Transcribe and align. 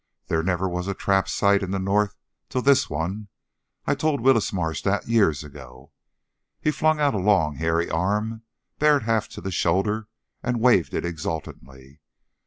There 0.29 0.41
never 0.41 0.67
was 0.67 0.87
a 0.87 0.95
trap 0.95 1.29
site 1.29 1.61
in 1.61 1.69
the 1.69 1.77
North 1.77 2.15
till 2.49 2.63
this 2.63 2.89
one; 2.89 3.27
I 3.85 3.93
told 3.93 4.19
Willis 4.19 4.51
Marsh 4.51 4.81
that 4.81 5.07
years 5.07 5.43
ago." 5.43 5.91
He 6.59 6.71
flung 6.71 6.99
out 6.99 7.13
a 7.13 7.19
long, 7.19 7.57
hairy 7.57 7.87
arm, 7.87 8.41
bared 8.79 9.03
half 9.03 9.29
to 9.29 9.41
the 9.41 9.51
shoulder, 9.51 10.07
and 10.41 10.59
waved 10.59 10.95
it 10.95 11.05
exultantly. 11.05 11.99